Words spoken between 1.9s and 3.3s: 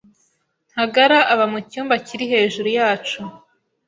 kiri hejuru yacu.